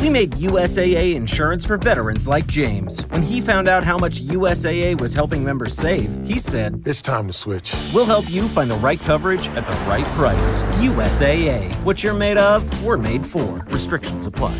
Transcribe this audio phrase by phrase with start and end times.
[0.00, 3.00] We made USAA insurance for veterans like James.
[3.08, 7.26] When he found out how much USAA was helping members save, he said, It's time
[7.26, 7.74] to switch.
[7.92, 10.62] We'll help you find the right coverage at the right price.
[10.80, 11.70] USAA.
[11.84, 13.62] What you're made of, we're made for.
[13.68, 14.58] Restrictions apply.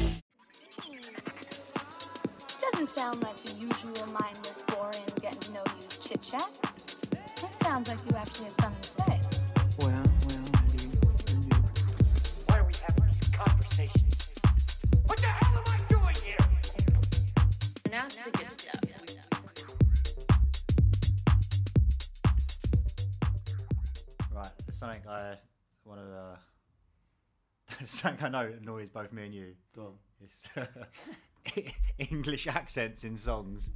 [2.61, 6.71] Doesn't sound like the usual mindless, boring, getting to know you chit chat.
[7.41, 8.80] That sounds like you actually have something
[24.93, 25.35] something I
[25.85, 26.17] want to.
[26.17, 26.37] Uh,
[27.85, 29.55] something I know annoys both me and you.
[29.75, 29.93] Go on.
[30.23, 30.49] It's
[31.99, 33.71] English accents in songs.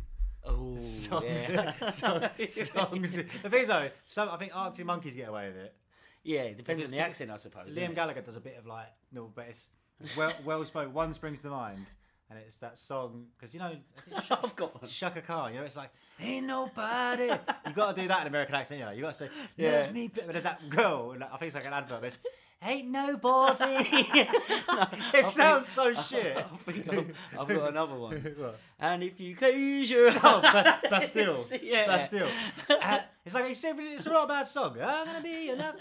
[0.47, 1.73] Oh, songs, yeah.
[1.89, 3.15] song- songs.
[3.15, 5.75] The thing is, though, some I think Arctic Monkeys get away with it.
[6.23, 7.75] Yeah, it depends on the accent, I suppose.
[7.75, 7.95] Liam?
[7.95, 9.71] Gallagher does a bit of like no, but it's,
[10.03, 10.93] it's well well spoken.
[10.93, 11.87] One springs to mind,
[12.31, 13.73] and it's that song because you know
[14.31, 14.91] I've got one.
[14.91, 15.53] Chaka Khan.
[15.53, 15.91] You know, it's like
[16.21, 17.25] ain't nobody.
[17.67, 18.81] you got to do that in American accent.
[18.81, 19.83] You know, you got to say Yeah.
[19.83, 21.12] love me, but there's that girl.
[21.12, 22.01] and I think it's like an advert.
[22.01, 22.19] There's
[22.62, 23.65] ain't nobody.
[25.15, 26.37] it sounds so shit.
[26.37, 28.35] I think I've, I've got another one.
[28.81, 32.27] And if you close your eyes, Oh, but, but still, yeah, but still,
[32.71, 34.79] Uh, it's like he said, it's not a bad song.
[34.81, 35.77] I'm gonna be enough.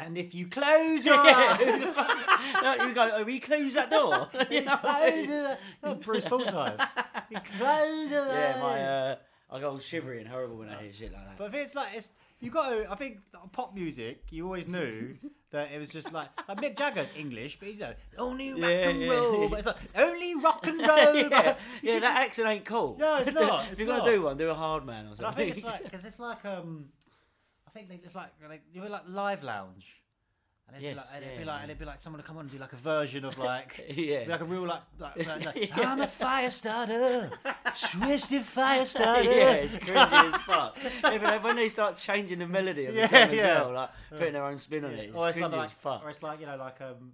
[0.00, 1.58] And he goes, and if you close your eyes,
[2.62, 3.10] no, you go.
[3.14, 4.28] Oh, we close that door.
[4.50, 4.76] you know?
[4.78, 6.80] close your oh, Bruce Forsyth.
[7.30, 8.80] You close your yeah, my.
[8.80, 9.16] Uh,
[9.50, 11.36] I go all shivery and horrible when I hear shit like that.
[11.38, 12.08] But if it's like it's
[12.40, 12.90] you got to.
[12.90, 13.18] I think
[13.52, 14.22] pop music.
[14.30, 15.16] You always knew
[15.50, 18.88] that it was just like like Mick Jagger's English, but he's like only rock Yeah,
[18.88, 19.48] and yeah, roll.
[19.48, 21.16] But it's like it's only rock and roll.
[21.16, 22.96] yeah, yeah, that accent ain't cool.
[22.98, 24.06] No, it's not, if it's you're gonna not.
[24.06, 25.44] do one, do a hard man or But I something.
[25.46, 26.86] think it's like because it's like um,
[27.86, 29.94] think they- it's like like you were like live lounge.
[30.70, 32.26] And it'd, be like, and it'd be yeah, like, and it'd be like someone to
[32.28, 34.24] come on and do like a version of like, Yeah.
[34.28, 35.90] like a real like, like, like, like, Yeah.
[35.92, 37.30] I'm a fire starter,
[37.90, 39.22] twisted fire starter.
[39.32, 40.76] yeah, it's cringy as fuck.
[41.02, 43.90] Yeah, but when they start changing the melody of the Yeah, song as well, like
[44.10, 46.04] putting their own spin on it, it's or it's cringy like, as fuck.
[46.04, 47.12] or it's like you know, like um,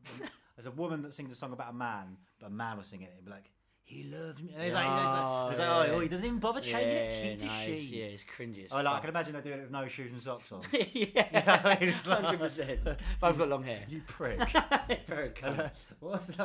[0.57, 3.07] there's a woman that sings a song about a man, but a man was singing
[3.07, 3.13] it.
[3.15, 3.51] It'd be like,
[3.87, 4.51] he loves me.
[4.57, 5.93] It's like, it's like, it's like oh, yeah.
[5.93, 7.25] oh, he doesn't even bother changing it.
[7.25, 7.37] Yeah, He
[7.77, 7.99] to she.
[7.99, 10.23] yeah, it's cringy Oh, like, I can imagine they're doing it with no shoes and
[10.23, 10.63] socks on.
[10.73, 12.81] yeah, I mean, it's like- hundred percent.
[13.21, 13.83] Both got long hair.
[13.89, 14.41] You prick.
[15.07, 15.87] Very cunts.
[16.01, 16.37] What's thing?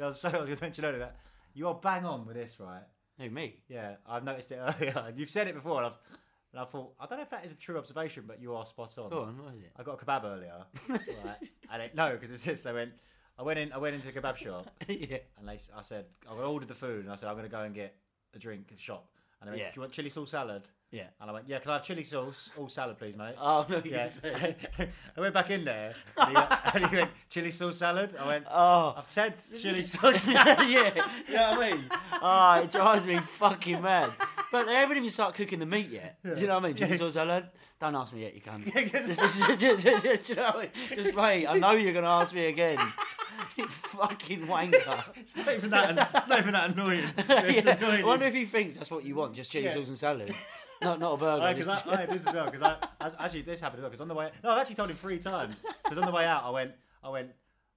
[0.00, 1.16] I was sorry, I was going to mention earlier that
[1.54, 2.82] you are bang on with this, right?
[3.18, 3.60] Who me?
[3.68, 5.12] Yeah, I've noticed it earlier.
[5.16, 5.98] You've said it before, and I've,
[6.52, 8.66] and I thought I don't know if that is a true observation, but you are
[8.66, 9.10] spot on.
[9.10, 9.70] Go on, what is it?
[9.76, 11.36] I got a kebab earlier, right?
[11.72, 12.66] And it, no, because it's this.
[12.66, 12.92] I went,
[13.40, 15.16] I went in, I went into a kebab shop, yeah.
[15.38, 17.62] and they, I said, I ordered the food, and I said, I'm going to go
[17.62, 17.96] and get
[18.34, 19.08] a drink at the shop.
[19.40, 19.68] And they went, Yeah.
[19.70, 20.62] Do you want chili sauce salad?
[20.90, 21.04] Yeah.
[21.18, 23.36] And I went, Yeah, can I have chili sauce, all salad, please, mate?
[23.40, 24.04] Oh, no, you yeah.
[24.04, 24.56] said.
[25.16, 28.14] I went back in there, and he, went, and he went, chili sauce salad.
[28.20, 28.94] I went, Oh.
[28.98, 30.24] I've said chili sauce.
[30.24, 31.84] Salad." yeah, you know what I mean?
[32.20, 34.10] Oh, it drives me fucking mad.
[34.52, 36.18] But they haven't even started cooking the meat yet.
[36.22, 36.76] Do you know what I mean?
[36.76, 37.46] Chili sauce salad.
[37.80, 38.62] Don't ask me yet, you can.
[38.64, 40.70] just, just, just, just, just, just, you know what I mean?
[40.94, 41.46] Just wait.
[41.46, 42.78] I know you're gonna ask me again.
[43.56, 45.16] You fucking wanker.
[45.16, 46.10] It's not even that.
[46.14, 47.04] It's not even that annoying.
[47.16, 47.76] It's yeah.
[47.76, 48.02] annoying.
[48.02, 49.72] I wonder if he thinks that's what you want, just Yeah.
[49.72, 50.32] sauce and salad.
[50.82, 51.54] Not, not a burger.
[51.54, 52.46] Because just- I, I, this as well.
[52.46, 52.76] Because I,
[53.18, 53.90] actually this happened as well.
[53.90, 55.56] Because on the way, no, I've actually told him three times.
[55.82, 57.30] Because on the way out, I went, I went,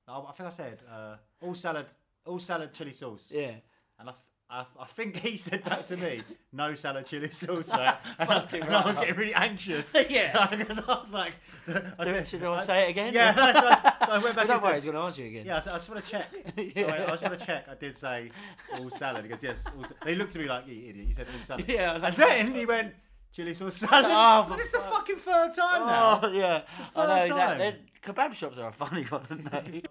[0.08, 1.86] I, I think I said uh, all salad,
[2.26, 3.32] all salad chili sauce.
[3.34, 3.52] Yeah.
[4.00, 4.14] And I,
[4.56, 6.22] I, I think he said back to me,
[6.54, 7.96] no salad chili sauce, right?
[8.20, 9.04] and, I, and I was up.
[9.04, 9.96] getting really anxious.
[10.10, 10.48] Yeah.
[10.52, 11.34] because I was like,
[11.68, 13.14] I said- should I say it again?
[13.14, 15.26] Yeah, so, so I went back But and don't worry, he's going to ask you
[15.26, 15.46] again.
[15.48, 16.28] yeah, so I just want to check.
[16.76, 17.06] Yeah.
[17.08, 17.66] I just want to check.
[17.68, 18.30] I did say
[18.78, 19.24] all salad.
[19.24, 19.66] He goes, yes.
[19.76, 21.08] All sa-" He looked at me like, you idiot.
[21.08, 21.66] You said all salad.
[21.68, 22.94] Yeah, And then he went,
[23.36, 24.06] chili sauce salad.
[24.08, 26.20] Oh, Look, for it's the fuck- fucking third time now.
[26.22, 26.62] Oh, yeah.
[26.94, 27.58] the I know, third time.
[27.58, 29.84] Then Kebab shops are a funny one, aren't they?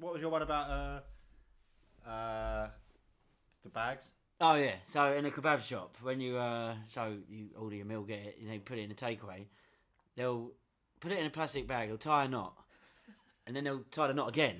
[0.00, 1.02] What was your one about
[2.08, 2.68] uh, uh,
[3.66, 4.10] the bags?
[4.40, 4.74] Oh yeah.
[4.84, 8.38] So in a kebab shop, when you uh, so you order your meal, get it,
[8.40, 9.46] and they put it in a takeaway,
[10.16, 10.50] they'll
[11.00, 12.54] put it in a plastic bag, they'll tie a knot,
[13.46, 14.56] and then they'll tie the knot again.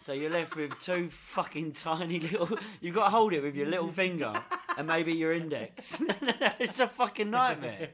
[0.00, 2.56] So you're left with two fucking tiny little.
[2.80, 4.32] You've got to hold it with your little finger
[4.76, 6.00] and maybe your index.
[6.60, 7.88] it's a fucking nightmare.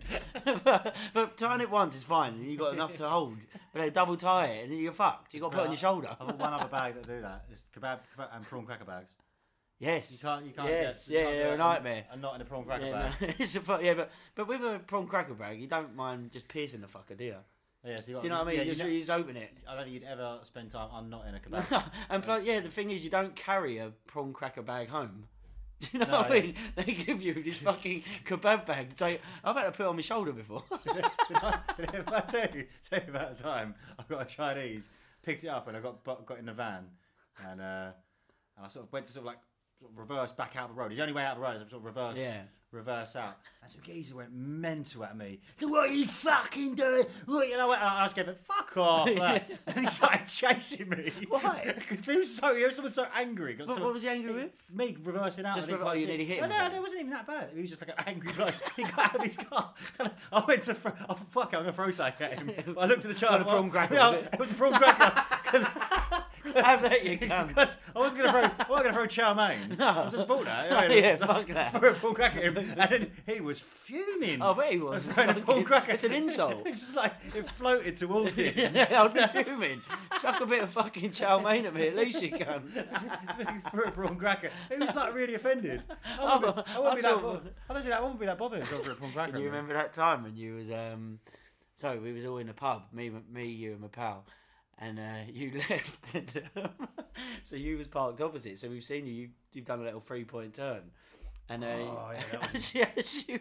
[0.65, 3.39] but, but tying it once is fine, and you've got enough to hold.
[3.73, 5.33] But they double tie it, and you're fucked.
[5.33, 6.09] You've got to put it on your shoulder.
[6.21, 7.47] I've got one other bag that do that.
[7.51, 9.15] It's kebab, kebab and prawn cracker bags.
[9.79, 10.13] Yes.
[10.13, 10.69] You can't, you can't.
[10.69, 11.09] Yes.
[11.09, 12.05] get, you yeah, can't they're get a nightmare.
[12.13, 13.13] And not in a prawn cracker Yeah, bag.
[13.21, 16.33] no, it's a fu- yeah, but but with a prawn cracker bag, you don't mind
[16.33, 17.37] just piercing the fucker, do you?
[17.85, 18.57] Yeah, so you, got, Do you know what I mean?
[18.57, 19.53] yeah, you, just, know- you just open it.
[19.69, 20.89] I don't think you'd ever spend time.
[20.93, 21.85] I'm not in a kebab.
[22.09, 25.25] and plus, yeah, the thing is, you don't carry a prawn cracker bag home.
[25.81, 26.55] Do you know No, what I mean?
[26.77, 29.21] They give you this fucking kebab bag to take.
[29.43, 30.63] I've had to put it on my shoulder before.
[30.87, 31.05] did
[31.35, 34.89] I, did I tell you, tell you about the time I got a Chinese,
[35.23, 36.87] picked it up, and I got got in the van,
[37.45, 37.91] and uh,
[38.57, 39.39] and I sort of went to sort of like
[39.85, 40.91] sort of reverse back out the road.
[40.93, 42.43] The only way out of the road is sort of reverse, Yeah.
[42.71, 43.37] reverse out.
[43.63, 45.41] And some geezer went mental at me.
[45.61, 47.05] So what are you fucking doing?
[47.27, 47.49] What?
[47.49, 47.79] You know what?
[47.79, 49.09] And I just gave it fuck off.
[49.17, 51.13] like, and he started chasing me.
[51.29, 51.75] Why?
[51.85, 53.55] Because he was so he was someone so angry.
[53.55, 54.65] Got What- so- what was he angry with?
[54.73, 55.55] Me reversing out.
[55.57, 56.29] Just I didn't rever- quite you nearly it.
[56.29, 56.77] hit No, him no, no, it?
[56.77, 57.51] it wasn't even that bad.
[57.55, 58.55] He was just like an angry bloke.
[58.77, 59.75] He got out of his car.
[60.33, 62.51] I went to, fr- oh, fuck it, I'm going to throw something at him.
[62.75, 63.41] But I looked at the child.
[63.41, 64.29] Not a prawn cracker, Yeah, was it?
[64.33, 65.25] it was a prawn cracker.
[65.45, 65.65] Because
[66.57, 67.49] Have that, you cunt.
[67.49, 69.77] because I was going to throw, I wasn't going to throw chow mein.
[69.79, 69.87] No.
[69.89, 70.71] I was just bought that.
[70.91, 71.73] Oh, yeah, fuck that.
[71.73, 74.43] Threw a at him, and then he was fuming.
[74.43, 75.07] Oh, I bet he was.
[75.07, 75.93] Throwing a prawn cracker.
[75.93, 76.67] It's an insult.
[76.67, 78.55] It's just like it floated towards him.
[78.57, 79.81] yeah, I'd be fuming.
[80.21, 82.63] Chuck a bit of fucking chow mein at me, at least you can.
[83.39, 84.51] He threw a prawn cracker.
[84.71, 85.83] He was like really offended.
[85.91, 87.11] I Oh, wouldn't, be, I I wouldn't be that.
[87.11, 88.67] saw- bo- I don't think that wouldn't be that bothered.
[88.67, 89.33] For a prawn cracker.
[89.33, 91.19] Can you remember that time when you was um
[91.81, 94.25] so we was all in a pub, me me, you and my pal,
[94.79, 96.89] and uh, you left and um,
[97.43, 100.25] so you was parked opposite, so we've seen you, you you've done a little three
[100.25, 100.83] point turn.
[101.47, 103.41] And uh, Oh, yeah, as, you, as, you,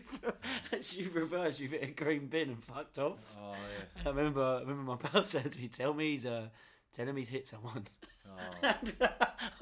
[0.73, 3.37] as you reversed, you hit a green bin and fucked off.
[3.41, 3.99] Oh yeah.
[3.99, 6.47] And I remember, I remember my pal said to me, "Tell me he's uh,
[6.93, 7.87] tell him he's hit someone."
[8.27, 8.39] Oh.
[8.63, 9.07] And, uh,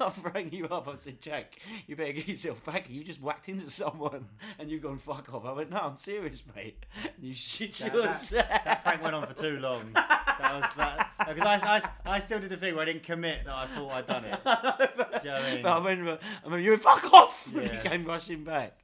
[0.00, 0.88] I've rang you up.
[0.88, 2.88] I said, Jack, you better get yourself back.
[2.88, 4.26] You just whacked into someone
[4.58, 5.44] and you've gone fuck off.
[5.44, 6.84] I went, no, I'm serious, mate.
[7.04, 8.48] And you shit That, yourself.
[8.48, 9.92] that, that prank went on for too long.
[9.94, 11.82] That was that because I, I,
[12.16, 14.38] I still did the thing where I didn't commit that I thought I'd done it.
[14.44, 15.62] Do you know what I mean?
[15.62, 17.48] But I remember, I remember you went, fuck off!
[17.54, 17.62] Yeah.
[17.82, 18.76] you came rushing back.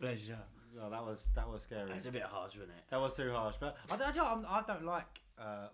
[0.00, 0.34] Bless you.
[0.82, 1.90] Oh, that was that was scary.
[1.96, 2.84] It's a bit harsh, wasn't it?
[2.90, 3.56] That was too harsh.
[3.60, 5.68] But I, don't- I don't, I don't like uh,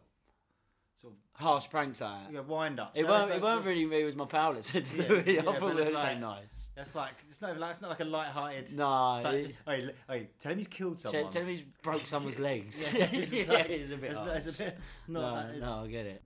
[1.07, 2.33] sort of Harsh pranks like that.
[2.33, 2.99] yeah, wind ups.
[2.99, 5.15] It weren't, it weren't really me, it was my pal that said to Yeah, do
[5.17, 5.27] it.
[5.27, 6.71] yeah, I thought it it's was like- so nice.
[6.75, 8.77] That's like it's not like it's not like a light-hearted.
[8.77, 11.31] No, like, it- hey, hey, tell him he's killed someone.
[11.31, 12.91] Tell, him he's broke someone's legs.
[12.97, 13.81] Yeah, it's it's, like- a bit
[14.11, 14.47] it's harsh.
[14.47, 16.23] it's a bit- not no, that, no, I get it.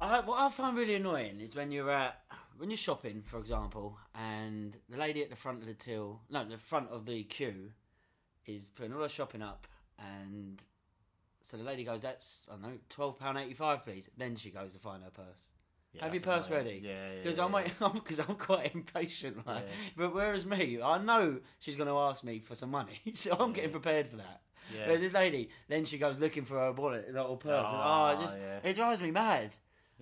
[0.00, 2.20] I, what I find really annoying is when you're at
[2.58, 6.44] when you're shopping, for example, and the lady at the front of the till, no,
[6.44, 7.70] the front of the queue,
[8.46, 9.66] is putting all her shopping up,
[9.98, 10.62] and
[11.44, 14.50] so the lady goes, "That's I don't know, twelve pound eighty five, please." Then she
[14.50, 15.46] goes to find her purse.
[15.92, 16.64] Yeah, Have your purse annoying.
[16.66, 16.80] ready?
[16.82, 19.46] Yeah, yeah, Because yeah, I'm waiting because I'm quite impatient.
[19.46, 19.74] Like, Yeah.
[19.96, 23.52] but whereas me, I know she's going to ask me for some money, so I'm
[23.52, 24.40] getting prepared for that.
[24.74, 24.86] Yeah.
[24.86, 27.66] Whereas this lady, then she goes looking for her wallet, or purse.
[27.68, 28.58] and, oh, Ah, it just yeah.
[28.68, 29.50] it drives me mad.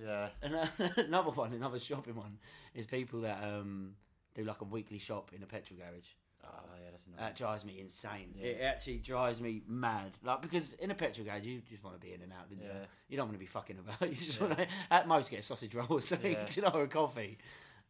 [0.03, 0.29] Yeah.
[0.43, 2.39] And uh, another one, another shopping one,
[2.75, 3.97] is people that um,
[4.35, 6.09] do like a weekly shop in a petrol garage.
[6.45, 6.49] Oh
[6.83, 7.19] yeah, that's annoying.
[7.21, 8.35] That drives me insane.
[8.37, 8.47] Yeah.
[8.47, 10.13] It actually drives me mad.
[10.25, 12.63] Like because in a petrol garage, you just want to be in and out, didn't
[12.63, 12.69] you?
[12.69, 12.87] Yeah.
[13.09, 14.01] You don't want to be fucking about.
[14.09, 16.47] You just want to, at most, get a sausage roll or something, Yeah.
[16.55, 17.39] you know, or a coffee.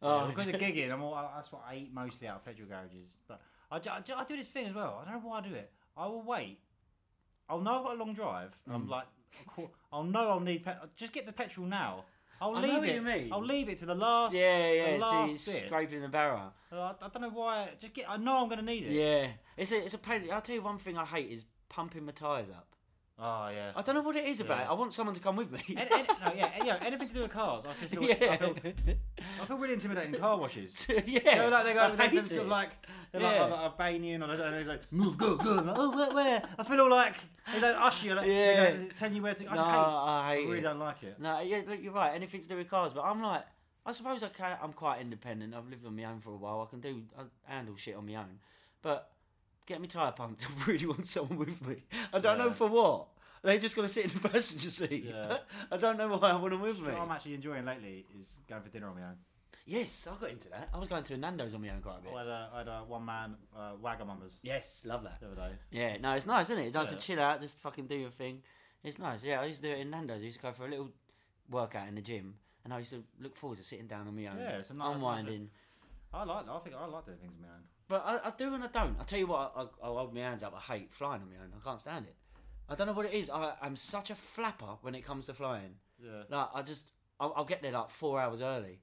[0.01, 2.67] Yeah, Oh, because of gigging, I'm all, that's what I eat mostly out of petrol
[2.67, 3.15] garages.
[3.27, 3.39] But
[3.71, 5.01] I, do- I, I do this thing as well.
[5.01, 5.71] I don't know why I do it.
[5.95, 6.59] I will wait.
[7.49, 8.53] I'll know I've got a long drive.
[8.69, 8.75] Mm.
[8.75, 9.05] I'm like,
[9.91, 10.63] I'll know I'll need.
[10.65, 12.03] Pe- just get the petrol now.
[12.41, 12.95] I'll I leave know what it.
[12.95, 13.29] you mean.
[13.33, 14.33] I'll leave it to the last.
[14.33, 14.91] yeah, yeah.
[14.93, 15.65] The last you're bit.
[15.65, 16.53] scraping the barrel.
[16.71, 17.69] Uh, I, I don't know why.
[17.79, 18.09] Just get.
[18.09, 18.91] I know I'm going to need it.
[18.91, 20.23] Yeah, it's a it's a pain.
[20.31, 22.67] I'll tell you one thing I hate is pumping my tyres up.
[23.19, 23.71] Oh yeah.
[23.75, 24.67] I don't know what it is about it.
[24.69, 25.61] I want someone to come with me.
[25.69, 27.63] No, yeah, yeah, anything to do with cars.
[27.69, 28.15] I feel, yeah.
[28.31, 28.55] I feel,
[29.41, 30.87] I feel really intimidated in car washes.
[30.89, 31.01] yeah.
[31.05, 32.69] You know, like they go, I hate they're sort of like
[33.11, 33.41] they're Yeah.
[33.43, 34.51] like like Albanian or I don't know.
[34.51, 35.59] They're like move, go, go.
[35.59, 36.43] I'm like, oh, where, where?
[36.57, 37.15] I feel all like
[37.53, 38.15] they don't usher you.
[38.15, 38.71] Like, Yeah.
[38.71, 39.45] They go, tell you where to.
[39.47, 39.77] I No, just hate.
[39.77, 40.61] I hate really it.
[40.63, 41.19] don't like it.
[41.19, 42.15] No, yeah, look, you're right.
[42.15, 43.43] Anything to do with cars, but I'm like,
[43.85, 44.57] I suppose I can.
[44.61, 45.53] I'm quite independent.
[45.53, 46.65] I've lived on my own for a while.
[46.67, 48.39] I can do, I handle shit on my own.
[48.81, 49.11] But
[49.65, 50.45] get me tyre pumped.
[50.49, 51.83] I really want someone with me.
[52.13, 53.07] I don't know for what.
[53.43, 55.05] They just got to sit in the passenger seat.
[55.09, 55.37] Yeah.
[55.71, 56.91] I don't know why I want them with me.
[56.93, 59.15] What I'm actually enjoying lately is going for dinner on my own.
[59.65, 60.69] Yes, I got into that.
[60.73, 62.13] I was going to a Nando's on my own quite a bit.
[62.13, 65.19] I had a, I had a one man uh, Wagamamas Yes, love that.
[65.21, 65.55] the other day.
[65.71, 66.67] Yeah, no, it's nice, isn't it?
[66.67, 66.97] It's nice Yeah.
[66.97, 68.41] to chill out, just fucking do your thing.
[68.83, 69.23] It's nice.
[69.23, 70.21] Yeah, I used to do it in Nando's.
[70.21, 70.89] I used to go for a little
[71.49, 74.25] workout in the gym, and I used to look forward to sitting down on my
[74.27, 75.49] own, Yeah, it's a nice- unwinding.
[76.13, 76.47] I like.
[76.49, 77.63] I think I like doing things on my own.
[77.93, 78.99] But I, I do and I don't.
[78.99, 80.55] I tell you what, I, I, I'll hold my hands up.
[80.57, 81.51] I hate flying on my own.
[81.55, 82.15] I can't stand it.
[82.67, 83.29] I don't know what it is.
[83.29, 85.75] I, I'm such a flapper when it comes to flying.
[86.03, 86.23] Yeah.
[86.27, 88.79] Like I just, I'll, I'll get there like four hours early.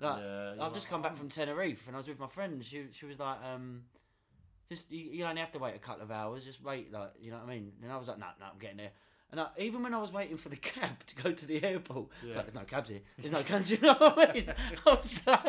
[0.00, 2.26] Like Yeah, you're I've just like, come back from Tenerife and I was with my
[2.26, 2.54] friend.
[2.54, 3.82] And she she was like, um,
[4.68, 6.44] just you, you only have to wait a couple of hours.
[6.44, 7.70] Just wait, like you know what I mean.
[7.84, 8.90] And I was like, no, no, I'm getting there.
[9.34, 12.06] And I, even when I was waiting for the cab to go to the airport,
[12.22, 13.00] it's like there's no cabs here.
[13.18, 13.68] There's no cabs.
[13.72, 14.52] You know what I mean?
[14.86, 15.44] I was like,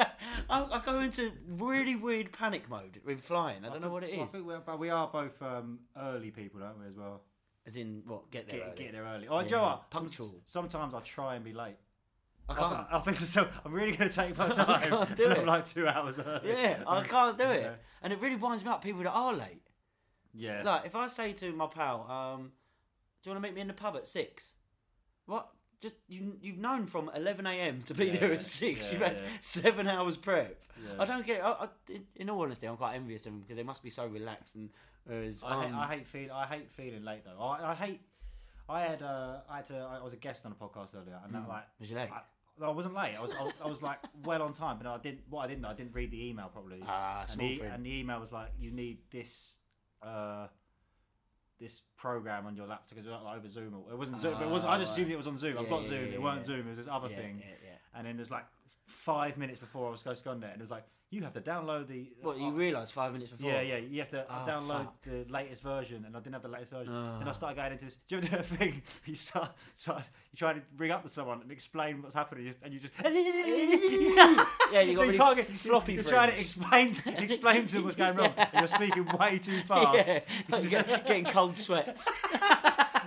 [0.49, 3.63] I, I go into really weird panic mode with flying.
[3.63, 4.31] I don't know what it I is.
[4.31, 7.21] think we're, but we are both um, early people, don't we, as well?
[7.67, 8.31] As in, what?
[8.31, 8.57] Get there.
[8.57, 8.83] Get, early.
[8.85, 9.27] get there early.
[9.27, 9.91] Oh, you Yeah, know what?
[9.91, 10.33] Punctual.
[10.47, 11.77] sometimes I try and be late.
[12.49, 12.71] I I, can't.
[12.71, 13.47] th- I think so.
[13.63, 14.89] I'm really going to take my I time.
[14.89, 15.37] can't do it.
[15.37, 16.49] I'm like two hours early.
[16.49, 17.73] Yeah, I can't do it, Yeah.
[18.01, 18.83] and it really winds me up.
[18.83, 19.61] People that are late.
[20.33, 20.63] Yeah.
[20.63, 22.51] Like if I say to my pal, um,
[23.25, 24.51] "Do you want to meet me in the pub at 6?
[25.25, 25.49] What?
[25.81, 26.37] Just you?
[26.39, 27.81] You've known from 11 a.m.
[27.83, 28.85] to be Yeah, there at six.
[28.85, 29.27] Yeah, you've had yeah.
[29.41, 30.61] seven hours prep.
[30.99, 31.43] I don't get it.
[31.43, 31.67] I, I,
[32.17, 34.53] in- all honesty, I'm quite envious of them because they must be so relaxed.
[34.55, 34.69] And
[35.05, 37.41] whereas I hate, I'm- hate feel I hate feeling late though.
[37.43, 38.01] I, I hate.
[38.69, 39.75] I had uh, I had to.
[39.77, 41.79] I was a guest on a podcast earlier, and that like Mm.
[41.79, 42.09] Was you late?
[42.11, 43.15] I, I wasn't late.
[43.17, 45.21] I was, I was I was like well on time, but I didn't.
[45.29, 46.81] What I didn't, I didn't read the email properly.
[46.87, 49.57] Ah, and, the, and the email was like, you need this.
[50.01, 50.47] Uh,
[51.59, 53.73] this program on your laptop because it was like over Zoom.
[53.73, 54.33] Or, it wasn't Zoom.
[54.33, 54.65] but it was.
[54.65, 55.57] I just Ah, assumed it was on Zoom.
[55.57, 56.05] I've got yeah, Zoom.
[56.07, 56.45] yeah, it wasn't yeah.
[56.55, 56.59] Zoom.
[56.59, 57.37] It was this other Yeah, thing.
[57.39, 57.97] yeah, yeah.
[57.97, 58.45] And then there's like
[58.85, 61.21] five minutes before I was supposed to go on there, and it was like you
[61.23, 62.09] have to download the.
[62.21, 63.49] What you uh, realise five minutes before?
[63.51, 63.77] yeah, yeah.
[63.77, 65.01] You have to Oh, download fuck.
[65.03, 66.93] the latest version, and I didn't have the latest version.
[66.93, 67.19] Oh.
[67.19, 67.97] Then I started going into this.
[68.07, 68.81] Do you ever do a thing?
[69.05, 72.73] You start, start, you try to ring up to someone and explain what's happening, and
[72.73, 77.75] you just Yeah, you got really can't get, floppy You're trying to explain, explain to
[77.75, 80.07] them what's going wrong, and you're speaking way too fast.
[80.07, 80.21] Yeah,
[80.67, 82.09] get- getting cold sweats.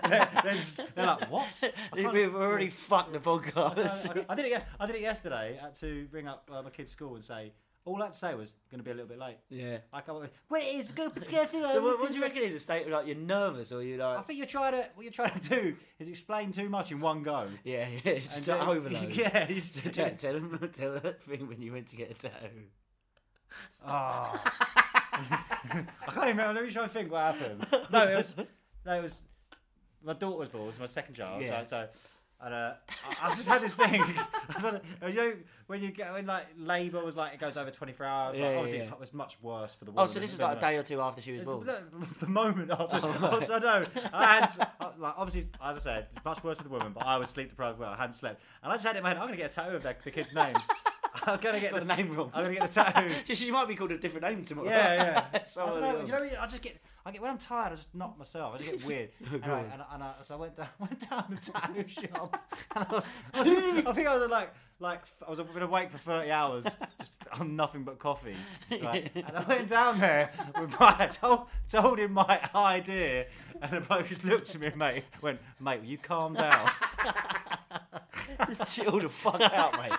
[0.08, 1.64] they're, they're just- they're like, what?
[1.92, 4.16] I We've already fucked the podcast.
[4.28, 4.62] I, I did it.
[4.80, 5.58] I did it yesterday.
[5.60, 7.52] I had to ring up uh, my kid's school and say
[7.88, 9.38] all I had to say was going to be a little bit late.
[9.48, 9.78] yeah.
[9.92, 11.48] I come up with, wait, it's good, together.
[11.52, 14.00] So what, what do you reckon is a state of like you're nervous or you
[14.00, 14.18] I like?
[14.18, 17.00] I think you're trying to what you're trying to do is explain too much in
[17.00, 17.46] one go.
[17.64, 19.08] Yeah, yeah, it's just then- overload.
[19.14, 22.14] Yeah, you just, Tell, tell them, tell that thing when you went to get a
[22.14, 22.48] tattoo.
[23.84, 24.44] Oh.
[25.20, 26.54] I can't even remember.
[26.60, 27.66] Let me try and think what happened.
[27.90, 28.36] No, it was.
[28.86, 29.22] No, it was.
[30.04, 30.64] My daughter was born.
[30.64, 31.42] It was my second child.
[31.42, 31.64] Yeah.
[31.64, 31.88] So, so
[32.40, 32.72] and uh,
[33.22, 34.02] I, I just had this thing.
[34.56, 35.32] I don't you know,
[35.66, 38.36] when you get when like labour was like it goes over twenty four hours.
[38.36, 38.92] Yeah, like, yeah, obviously, yeah.
[38.94, 40.04] It's, it's much worse for the woman.
[40.04, 41.66] Oh, so this is like a day or two after she was born.
[41.66, 43.00] the, the, the moment after.
[43.02, 43.22] Oh, right.
[43.22, 43.84] obviously, I know.
[44.12, 47.04] I had I- like obviously, as I said, it's much worse for the woman, but
[47.04, 47.78] I was sleep deprived.
[47.78, 49.18] Well, I hadn't slept, and I just had it in my head.
[49.18, 50.58] I'm gonna get a tattoo of the, the kids' names.
[51.32, 52.30] I'm gonna get the, the name wrong.
[52.34, 53.14] I'm gonna get the tattoo.
[53.34, 54.68] She- might be called a different name tomorrow.
[54.68, 55.42] Yeah, yeah.
[55.44, 57.76] so I don't know, you know, I just get, I get when I'm tired, I
[57.76, 58.54] just knock myself.
[58.54, 59.10] I just get weird.
[59.24, 62.42] Oh, anyway, and, I- and I, so I went down, went down the tattoo shop,
[62.74, 63.48] and I was, I, was,
[63.86, 66.64] I think I was like, like I was been awake for 30 hours,
[67.00, 68.36] just on nothing but coffee.
[68.70, 69.10] Right?
[69.14, 70.30] And I went down there
[70.60, 73.26] with my, told, told him my idea,
[73.62, 76.70] and the bloke just looked at me, mate, went, mate, will you calm down?
[78.68, 79.92] Chill the fuck out, mate.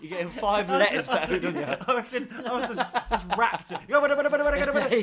[0.00, 1.62] You're getting five letters tattooed on you.
[1.64, 3.70] I reckon I was just, just wrapped.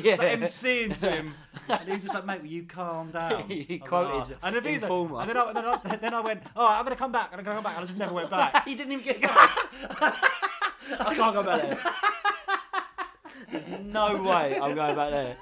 [0.04, 0.40] Yeah, like.
[0.40, 1.34] MCing to him,
[1.68, 4.36] and he was just like, "Mate, will you calm down?" He I was like, quoted
[4.42, 4.90] "Oh." and thing is, like-
[5.20, 7.28] and then I, then, I, then I went, "Oh, I'm gonna come back.
[7.32, 8.64] and I'm gonna come back," and I just never went back.
[8.68, 9.18] he didn't even get.
[9.24, 11.78] I can't go back there.
[13.50, 15.36] There's no way I'm going back there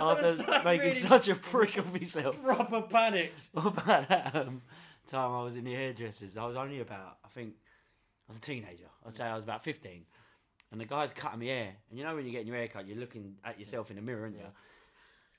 [0.00, 2.40] after like making really- such a prick of myself.
[2.42, 3.48] Proper panicked.
[3.52, 4.62] What about that um,
[5.06, 6.36] time I was in the hairdressers?
[6.36, 7.54] I was only about, I think,
[8.28, 8.84] I was a teenager.
[9.08, 10.04] I'd say I was about 15.
[10.70, 11.72] And the guy's cutting my hair.
[11.90, 14.02] And you know when you're getting your hair cut, you're looking at yourself in the
[14.02, 14.42] mirror, aren't you?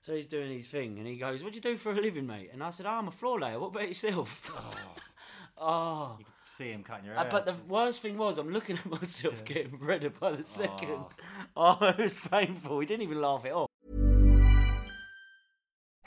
[0.02, 0.98] So he's doing his thing.
[0.98, 2.50] And he goes, What do you do for a living, mate?
[2.52, 3.60] And I said, oh, I'm a floor layer.
[3.60, 4.52] What about yourself?
[5.58, 6.18] Oh.
[6.58, 7.30] See him cutting your Uh, hair.
[7.32, 11.06] but the worst thing was, I'm looking at myself getting redder by the second.
[11.56, 11.78] Oh.
[11.82, 12.80] it was painful.
[12.80, 13.69] He didn't even laugh it off.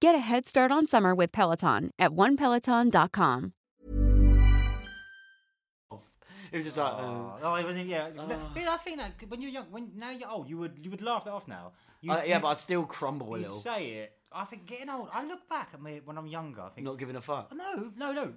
[0.00, 3.52] Get a head start on summer with Peloton at onepeloton.com.
[6.52, 7.86] It was just like, Oh, uh, oh, it wasn't.
[7.86, 8.26] Yeah, Oh.
[8.54, 11.00] but I think that when you're young, when now you're old, you would you would
[11.02, 11.72] laugh that off now.
[12.00, 13.58] You, uh, yeah, you- but I'd still crumble a you'd little.
[13.58, 14.16] say it.
[14.32, 15.10] I think getting old.
[15.12, 16.62] I look back at me when I'm younger.
[16.62, 17.54] I think Not giving a fuck.
[17.54, 18.32] No, no, no.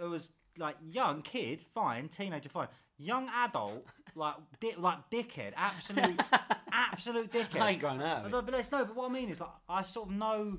[0.00, 2.08] It was like young kid, fine.
[2.08, 2.68] Teenager, fine.
[2.96, 3.84] Young adult,
[4.14, 6.22] like di- like dickhead, absolute,
[6.72, 7.60] absolute dickhead.
[7.60, 8.86] I ain't going out of But, but it's no.
[8.86, 10.58] But what I mean is, like, I sort of know.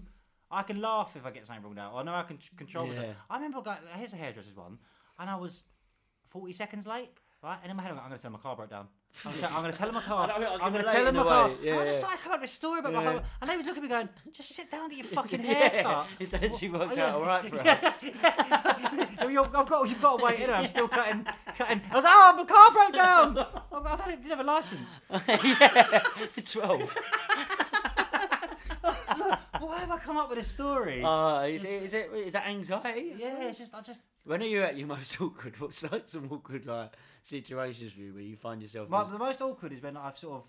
[0.51, 1.95] I can laugh if I get something wrong now.
[1.95, 3.05] I know I can control myself.
[3.07, 3.13] Yeah.
[3.29, 3.77] I remember going.
[3.95, 4.79] Here's a hairdresser's one,
[5.19, 5.63] and I was
[6.27, 7.09] forty seconds late.
[7.41, 8.69] Right, and in my head, I'm, like, I'm going to tell him my car broke
[8.69, 8.87] down.
[9.25, 10.29] I'm going to tell, him my car.
[10.35, 11.51] I know, I I'm going to tell him my car.
[11.63, 12.07] yeah, and I just yeah.
[12.07, 13.11] started coming up with a story about my Yeah.
[13.13, 15.41] whole, and they was looking at me going, "Just sit down, and get your fucking
[15.45, 18.03] Yeah, haircut." it's actually worked Oh, out all right for yes.
[18.23, 20.39] I mean, you've, got, you've got to wait.
[20.41, 21.25] Anyway, I'm still cutting,
[21.57, 21.81] cutting.
[21.89, 23.37] I was like, "Oh, my car broke down."
[23.71, 24.99] I've I thought it didn't have a license.
[25.09, 26.95] yeah, twelve.
[29.67, 31.03] Why have I come up with a story?
[31.03, 33.13] Uh, is, it, is it is that anxiety?
[33.17, 35.59] yeah, it's just I just When are you at your most awkward?
[35.59, 38.89] What's like some awkward like situations for you where you find yourself?
[38.89, 40.45] My, just- the most awkward is when I've sort of,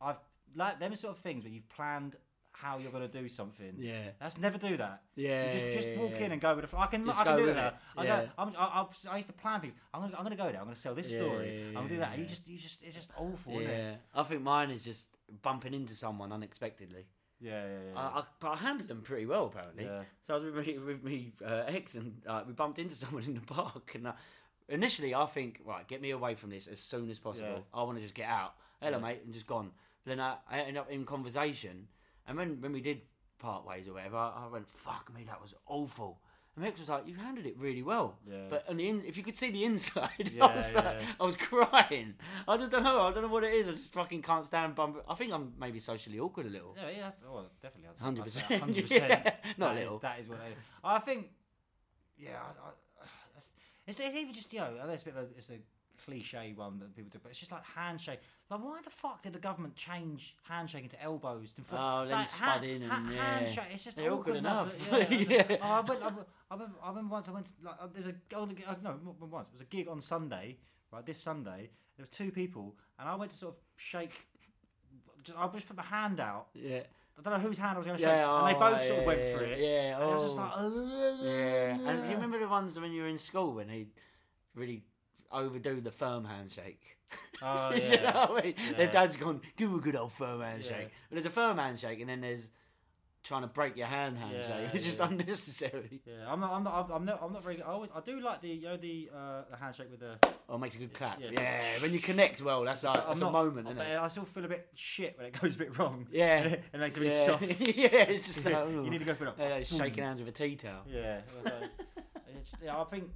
[0.00, 0.18] I've
[0.54, 2.16] like them sort of things where you've planned
[2.52, 3.74] how you're going to do something.
[3.78, 4.10] Yeah.
[4.20, 5.02] Let's never do that.
[5.16, 6.26] Yeah, You just just walk yeah.
[6.26, 6.78] in and go with the.
[6.78, 7.72] I can Just I can do that.
[7.74, 8.20] it, I yeah.
[8.24, 8.28] go.
[8.36, 9.72] I'm, I, I, I used to plan things.
[9.94, 10.58] I'm gonna I'm gonna go there.
[10.58, 11.64] I'm gonna sell this Yeah, story.
[11.68, 12.10] I'm gonna do that.
[12.12, 13.62] And you just you just it's just awful.
[13.62, 13.92] Yeah?
[14.14, 15.08] I think mine is just
[15.42, 17.06] bumping into someone unexpectedly.
[17.40, 17.98] Yeah, yeah, yeah.
[17.98, 19.84] I, I, but I handled them pretty well apparently.
[19.84, 20.02] Yeah.
[20.22, 23.24] So I was with me, with me uh, ex and uh, we bumped into someone
[23.24, 24.12] in the park and uh,
[24.68, 27.48] initially I think right get me away from this as soon as possible.
[27.48, 27.78] Yeah.
[27.80, 28.54] I want to just get out.
[28.80, 29.02] Hello Yeah.
[29.02, 29.70] mate, I'm just gone.
[30.04, 31.88] But then I, I ended up in conversation
[32.26, 33.00] and when when we did
[33.38, 36.20] part ways or whatever, I, I went fuck me that was awful.
[36.60, 38.36] And ex was like, "You handled it really well." Yeah.
[38.50, 41.00] But on the in, if you could see the inside, Yeah, I was like, yeah.
[41.18, 42.14] I was crying.
[42.46, 43.00] I just don't know.
[43.00, 43.66] I don't know what it is.
[43.66, 44.98] I just fucking can't stand bump.
[45.08, 46.76] I think I'm maybe socially awkward a little.
[46.76, 47.88] Yeah, yeah, oh, definitely.
[47.88, 48.04] I'd say-
[48.58, 49.24] Hundred percent.
[49.24, 49.32] 100%.
[49.58, 49.98] Not a little.
[50.00, 50.38] that is what
[50.84, 51.28] I, I think.
[52.18, 53.06] Yeah, I, I,
[53.86, 55.54] it's, it's even just you know, I know it's a bit of a, it's a
[56.04, 58.20] cliche one that people do, but it's just like handshake.
[58.50, 61.52] Like, why the fuck did the government change handshaking to elbows?
[61.52, 63.38] To Oh, then like, spud in and, yeah.
[63.38, 63.64] handshake.
[63.72, 64.88] It's just They're all good enough.
[64.88, 65.10] enough.
[65.10, 65.44] Yeah.
[65.50, 65.56] yeah.
[65.62, 67.46] Oh, I, went, I, went- I, remember, I remember once I went.
[67.46, 69.48] To, like, uh, there's a oh, uh, no, once.
[69.48, 70.56] It was a gig on Sunday.
[70.92, 74.26] Right, this Sunday there was two people, and I went to sort of shake.
[75.36, 76.46] I just put my hand out.
[76.54, 76.80] Yeah.
[77.18, 78.86] I don't know whose hand I was going to Yeah, shake, and they oh, both
[78.86, 79.58] sort of went yeah, for it.
[79.58, 80.40] yeah, and I was just oh.
[80.40, 81.20] like.
[81.22, 81.90] Yeah.
[81.90, 83.86] And you remember the ones when you were in school when they
[84.54, 84.82] really
[85.32, 86.98] overdo the firm handshake?
[87.42, 88.10] Oh, you yeah.
[88.10, 88.54] know what I mean?
[88.76, 90.76] Their dad's gone, give him a good old firm handshake.
[90.78, 90.98] Yeah.
[91.08, 92.50] But there's a firm handshake and then there's
[93.22, 94.48] trying to break your hand handshake.
[94.48, 95.06] Yeah, it's just yeah.
[95.06, 96.00] unnecessary.
[96.06, 96.52] Yeah, I'm not.
[96.52, 96.90] I'm not.
[96.92, 97.20] I'm not.
[97.22, 97.62] I'm not very.
[97.62, 97.90] I always.
[97.94, 98.48] I do like the.
[98.48, 99.10] You know the.
[99.14, 100.16] Uh, the handshake with the.
[100.48, 101.20] Oh, it makes a good clap.
[101.20, 103.98] Yeah, Yeah, like- when you connect well, that's like that's not- a moment, isn't it?
[103.98, 106.06] I still feel a bit shit when it goes a bit wrong.
[106.10, 106.36] Yeah.
[106.42, 107.26] and it, makes it really yeah.
[107.26, 107.42] soft.
[107.60, 109.34] yeah, it's just like, you need to go for it.
[109.38, 110.82] Yeah, like shaking hands with a tea towel.
[110.88, 111.68] Yeah, it
[112.62, 113.10] yeah, I think.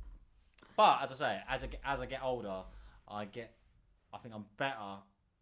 [0.76, 2.62] But as I say, as I get, as I get older,
[3.08, 3.54] I get.
[4.12, 4.76] I think I'm better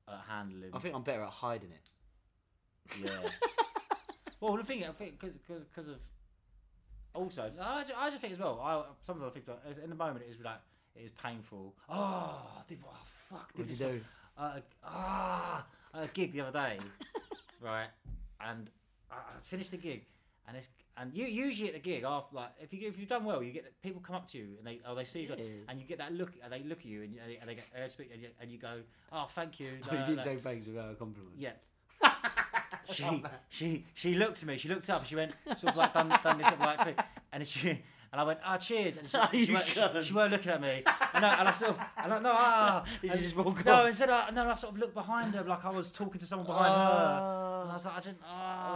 [0.08, 0.70] at handling.
[0.72, 3.04] I think I'm better at hiding it.
[3.04, 3.28] Yeah.
[4.40, 5.96] well, the thing I think because of
[7.14, 8.60] also I just, I just think as well.
[8.62, 10.60] I sometimes I think about- in the moment it is like
[10.96, 11.74] it is painful.
[11.88, 11.94] Oh,
[12.58, 13.52] I did oh fuck?
[13.54, 14.04] Did What'd you one- do?
[14.38, 16.78] Uh, ah, a gig the other day,
[17.60, 17.88] right?
[18.40, 18.70] And
[19.10, 20.06] I, I finished the gig,
[20.48, 23.24] and it's and you usually at the gig after like if you if you've done
[23.24, 25.34] well, you get people come up to you and they oh they see you go,
[25.38, 25.44] Yeah.
[25.68, 27.48] and you get that look and they look at you and, you- and they, and
[27.48, 28.80] they, get, and speak and you, and you go
[29.12, 29.78] oh thank you.
[29.90, 31.34] Oh, you did da." say thanks without a compliment.
[31.38, 31.52] Yeah.
[32.92, 34.56] she she she looked at me.
[34.56, 35.04] She looked up.
[35.06, 36.94] She went sort of like done, done this sort of like thing,
[37.32, 40.32] and she and I went ah cheers, and she, she, You weren't, she, she weren't
[40.32, 40.82] looking at me,
[41.14, 43.88] and I, and I sort of and I no ah and- just walk no off?
[43.88, 46.46] instead I, no I sort of looked behind her like I was talking to someone
[46.46, 48.71] behind her, and I was like I didn't ah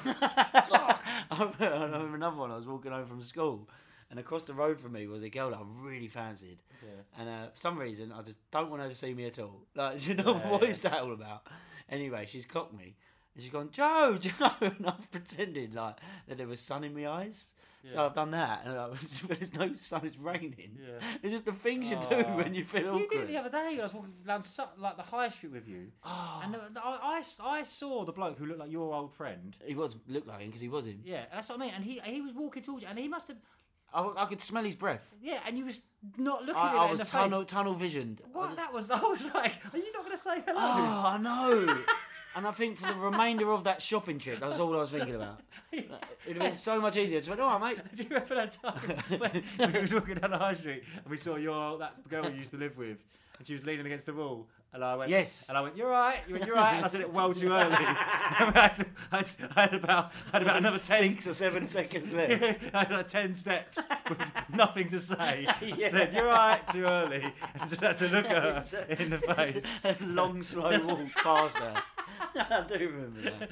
[0.04, 0.98] I
[1.30, 2.50] remember, I remember another one.
[2.50, 3.68] I was walking home from school,
[4.10, 6.58] and across the road from me was a girl that I really fancied.
[6.82, 7.20] Yeah.
[7.20, 9.62] And uh, for some reason, I just don't want her to see me at all.
[9.74, 10.68] Like, you know Yeah, what yeah.
[10.68, 11.46] is that all about?
[11.90, 12.96] Anyway, she's clocked me,
[13.34, 15.96] And she's gone, Joe, Joe, and I've pretended like
[16.28, 17.54] that there was sun in my eyes.
[17.86, 18.06] So Yeah.
[18.06, 20.02] I've done that, and I was, but there's no sun.
[20.04, 20.78] It's raining.
[20.80, 21.06] Yeah.
[21.22, 22.36] It's just the things you do Oh.
[22.36, 23.00] when you feel awkward.
[23.02, 23.76] You did it the other day.
[23.78, 26.40] I was walking down Su- like the high street with you, oh.
[26.42, 29.56] and the- the- I, I, I saw the bloke who looked like your old friend.
[29.64, 31.00] He was looked like him because he was him.
[31.04, 31.72] Yeah, that's what I mean.
[31.74, 33.36] And he he was walking towards you, and he must have.
[33.92, 35.14] I, I could smell his breath.
[35.22, 35.80] Yeah, and you was
[36.18, 37.50] not looking I, at I it was in the tunnel face.
[37.50, 38.22] tunnel visioned.
[38.32, 38.90] What that was?
[38.90, 40.58] I was like, are you not going to say hello?
[40.58, 41.78] Oh, I know.
[42.36, 45.14] and I think for the remainder of that shopping trip, that's all I was thinking
[45.14, 45.40] about.
[45.72, 45.90] It'd
[46.26, 47.18] have been so much easier.
[47.20, 47.84] Just went, all right, mate.
[47.96, 51.16] Do you remember that time when we was walking down the high street and we
[51.16, 53.02] saw your that girl you used to live with,
[53.38, 55.46] and she was leaning against the wall, and I went, Yes.
[55.48, 57.72] and I went, you're right, you went, you're right, I said it well too early.
[57.78, 58.86] I, had
[59.56, 62.74] I had- about, I had about another ten Six or seven seconds left.
[62.74, 64.18] I had like ten steps with
[64.52, 65.46] nothing to say.
[65.62, 65.88] Yeah.
[65.90, 67.22] Said you're right too early,
[67.60, 69.84] and had to look at her in the face.
[69.84, 71.82] a long, slow walk past her.
[72.36, 73.46] I do remember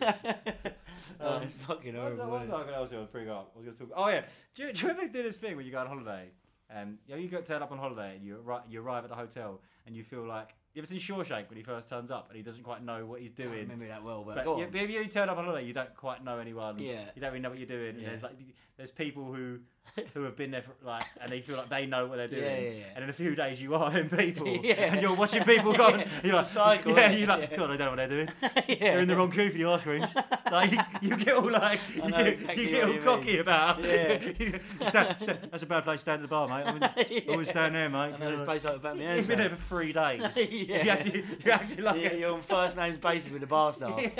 [0.00, 0.76] that.
[1.20, 2.26] oh, it's fucking horrible.
[2.30, 3.52] what was I going to bring up?
[3.54, 3.92] I was going to talk.
[3.96, 4.22] Oh yeah,
[4.54, 6.28] do you, do you ever do this thing when you go on holiday
[6.74, 9.10] and you know you go turn up on holiday and you arri- you arrive at
[9.10, 12.28] the hotel and you feel like you ever seen Shawshank when he first turns up
[12.28, 13.52] and he doesn't quite know what he's I doing.
[13.60, 14.70] remember that well, but, But on.
[14.72, 16.78] maybe you turn up on holiday, you don't quite know anyone.
[16.80, 17.04] Yeah.
[17.14, 17.96] you don't really know what you're doing.
[18.00, 18.08] Yeah.
[18.08, 18.32] there's like
[18.76, 19.60] there's people who
[20.14, 22.42] who have been there for like and they feel like they know what they're doing.
[22.42, 22.84] Yeah, yeah, yeah.
[22.94, 24.46] And in a few days, you are them people.
[24.64, 24.92] Yeah.
[24.94, 25.88] And you're watching people go.
[25.90, 27.56] Yeah, You're like, cycle, Yeah, you're like, Yeah.
[27.58, 28.28] God, I don't know what they're doing.
[28.68, 28.76] Yeah.
[28.78, 30.06] They're in the wrong queue for the ice creams.
[30.50, 33.40] like you, you get all like you, exactly you get what all you cocky mean.
[33.40, 33.84] about.
[33.84, 34.20] Yeah.
[34.38, 36.66] You stand- stand- that's a bad place to stand at the bar, mate.
[36.66, 38.14] I wouldn't, I stand there, mate.
[38.14, 40.36] I know this place like about me You've been there for three days.
[40.36, 40.84] Yeah.
[40.84, 43.96] You actually, you actually like yeah, you're on first names basis with the bar staff.
[43.96, 44.12] Right.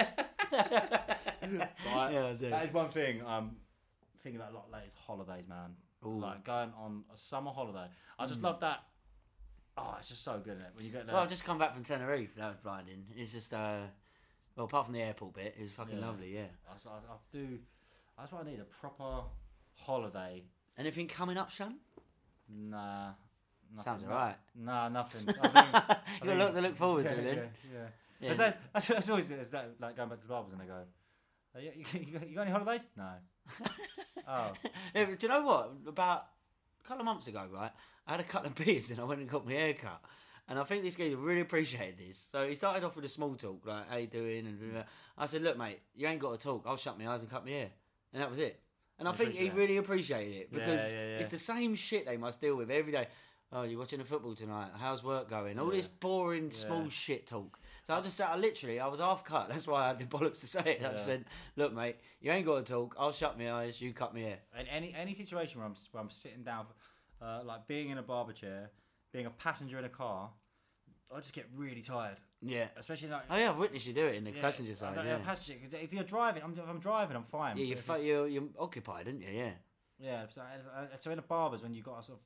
[2.13, 3.57] Yeah, That is one thing I'm
[4.25, 4.89] thinking about a lot lately.
[4.89, 5.77] is Holidays, man.
[6.05, 6.19] Ooh.
[6.19, 7.87] Like going on a summer holiday.
[8.19, 8.45] I just Mm.
[8.45, 8.83] love that.
[9.77, 10.71] Oh, it's just so good, it?
[10.75, 11.15] When you get there.
[11.15, 12.35] Well, I've just come back from Tenerife.
[12.37, 13.07] That was blinding.
[13.17, 13.83] It's just, uh,
[14.57, 16.07] well, apart from the airport bit, it was fucking Yeah.
[16.07, 16.35] lovely.
[16.35, 16.47] Yeah.
[16.69, 17.59] I, I- I do.
[18.19, 19.25] That's what I need a proper
[19.75, 20.45] holiday.
[20.79, 21.77] Anything coming up, Sean?
[22.49, 23.13] Nah.
[23.71, 24.37] Nothing, Sounds no- alright.
[24.55, 25.29] Nah, nothing.
[25.43, 27.37] I mean, I You got a lot to look forward to yeah, then.
[27.37, 27.87] Yeah, yeah.
[28.21, 28.29] Yeah.
[28.29, 30.67] That's, that, that's, that's always it's that, like going back to the barbers and they
[30.67, 30.85] go,
[31.57, 32.85] "Oh, you, you, you got any holidays?
[32.97, 33.11] No.
[34.29, 34.53] Oh.
[34.95, 35.73] Yeah, um, do you know what?
[35.87, 36.27] About
[36.85, 37.71] a couple of months ago, right,
[38.07, 40.01] I had a couple of beers and I went and got my hair cut.
[40.47, 42.29] And I think this guy really appreciated this.
[42.31, 44.47] So he started off with a small talk, like, how you doing?
[44.47, 44.83] And blah, blah.
[45.17, 46.65] I said, look, mate, you ain't got to talk.
[46.67, 47.71] I'll shut my eyes and cut my hair.
[48.13, 48.61] And that was it.
[48.99, 51.19] And I You think he really appreciated it because yeah, yeah.
[51.19, 53.09] it's the same shit they must deal with every day.
[53.53, 54.71] Oh, you're watching the football tonight.
[54.79, 55.59] How's work going?
[55.59, 57.59] All this boring, small shit talk.
[57.85, 59.49] So I just said, I literally, I was half cut.
[59.51, 60.85] That's why I had the bollocks to say it.
[60.85, 62.97] I just said, look, mate, you ain't got to talk.
[62.99, 63.81] I'll shut my eyes.
[63.81, 64.39] You cut me hair.
[64.57, 66.67] And any any situation where I'm where I'm sitting down,
[67.21, 68.71] uh, like being in a barber chair,
[69.13, 70.31] being a passenger in a car,
[71.15, 72.17] I just get really tired.
[72.41, 72.69] Yeah.
[72.77, 73.25] Especially like.
[73.31, 74.97] Oh yeah, I've witnessed you do it in the Yeah, passenger side.
[75.05, 77.57] Yeah, passenger, if you're driving, I'm, if I'm driving, I'm fine.
[77.59, 79.29] yeah you're, you're you're occupied, aren't you?
[79.31, 79.51] Yeah.
[79.99, 82.25] Yeah, so, uh, so in a barber's when you've got a sort of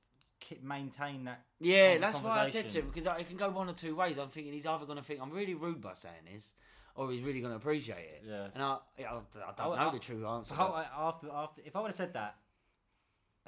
[0.63, 1.43] maintain that.
[1.61, 4.19] Yeah, that's why I said to him because it can go one or two ways.
[4.19, 6.53] I'm thinking he's either going to think I'm really rude by saying this,
[6.95, 8.23] or he's really going to appreciate it.
[8.27, 8.49] Yeah.
[8.55, 10.55] And I, yeah, I, I don't I- know I- the true answer.
[10.55, 12.37] How, I, after after if I would have said that,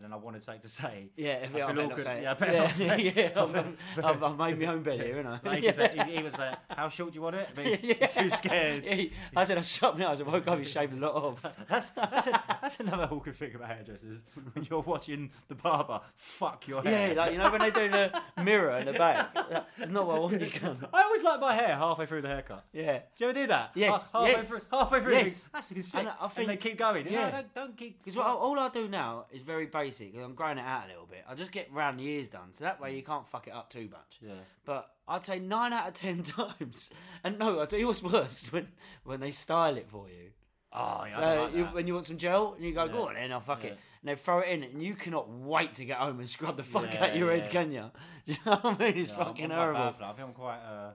[0.00, 1.10] and then I wanted something to say.
[1.14, 2.04] yeah, if I feel awkward.
[2.22, 3.16] Yeah, I better yeah, not say it.
[3.16, 5.48] yeah, I've, I've, I've made my own bed here, haven't I?
[5.50, 7.80] Like, he, say, he, he would say, "How short do you want it?" But he's,
[7.80, 8.82] he's too scared.
[8.84, 10.22] Yeah, he- I said I shut my eyes.
[10.22, 10.58] I woke up.
[10.58, 11.44] He shaved a lot off.
[11.68, 14.20] That's that's, a, that's another awkward thing about hairdressers.
[14.54, 17.08] When you're watching the barber, fuck your hair.
[17.08, 19.34] Yeah, like you know when they do the mirror in the back.
[19.78, 20.40] That's not what I want.
[20.40, 20.78] You can.
[20.94, 22.64] I always like my hair halfway through the haircut.
[22.72, 23.00] Yeah.
[23.18, 23.72] Do you ever do that?
[23.74, 24.48] Yes, Ha- halfway yes.
[24.48, 25.12] Through, halfway through.
[25.12, 25.50] Yes.
[25.52, 26.00] That's sick.
[26.00, 27.06] And I think- and they keep going.
[27.06, 27.26] Yeah.
[27.26, 28.02] No, don't, don't keep.
[28.02, 29.89] Because all I do now is very basic.
[29.98, 31.24] 'Cause I'm growing it out a little bit.
[31.28, 33.70] I just get round the ears done, so that way you can't fuck it up
[33.70, 34.18] too much.
[34.20, 34.34] Yeah.
[34.64, 36.90] But I'd say nine out of ten times.
[37.24, 38.68] And no, I'll tell you what's worse when
[39.04, 40.30] when they style it for you.
[40.72, 42.92] Oh, yeah, I So like you, when you want some gel, and you go, Yeah.
[42.92, 43.70] go on then, I'll fuck Yeah.
[43.70, 43.78] it.
[44.02, 46.62] And they throw it in, and you cannot wait to get home and scrub the
[46.62, 47.90] fuck Yeah, out your head, can you?
[48.26, 48.96] Do you know what I mean?
[48.98, 49.80] It's fucking I'm horrible.
[50.04, 50.60] I think I'm quite.
[50.60, 50.92] Uh,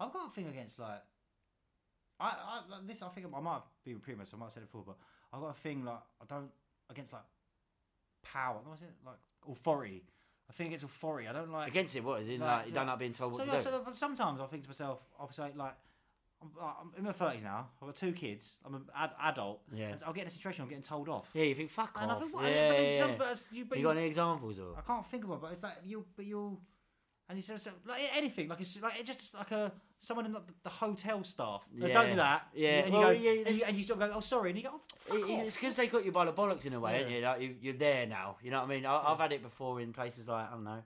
[0.00, 1.02] I've got a thing against like.
[2.18, 3.02] I, I this.
[3.02, 4.36] I think I might have been premature.
[4.36, 4.96] I might have said it before, but
[5.32, 6.50] I've got a thing like I don't
[6.90, 7.22] against like
[8.32, 8.58] power.
[8.68, 9.16] Was it like
[9.50, 10.04] authority?
[10.48, 11.26] I think it's authority.
[11.28, 12.38] I don't like Against it, what is it?
[12.40, 13.62] Like, Like, you so- don't like being told what so, to do.
[13.62, 15.74] so but sometimes I think to myself, I'll say like,
[16.42, 17.68] I'm, I'm in my thirties now.
[17.80, 18.58] I've got two kids.
[18.64, 19.62] I'm an ad- adult.
[19.72, 19.94] Yeah.
[20.06, 20.62] I'll get in a situation.
[20.62, 21.30] I'm getting told off.
[21.34, 22.20] yeah, you think fuck And I off.
[22.20, 24.76] think, what- yeah, yeah, some- but you- but you you- got any examples or?
[24.76, 26.60] I can't think of one, but it's like you, but you'll,
[27.28, 30.42] and it's just like anything, like it's like it's just like a someone in the,
[30.62, 31.66] the hotel staff.
[31.74, 32.48] They don't do that.
[32.54, 32.68] Yeah.
[32.80, 34.58] and you Well, go, yeah, and, you, and you sort of go, oh sorry, and
[34.58, 35.44] you go, oh, fuck It- off.
[35.46, 37.16] It's because they got you by the bollocks in a way, Yeah.
[37.16, 37.24] you?
[37.24, 38.36] Like you, you're there now.
[38.42, 38.86] You know what I mean?
[38.86, 40.82] I, I've had it before in places like I don't know,